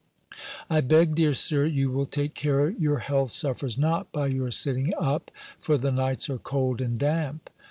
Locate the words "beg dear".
0.81-1.35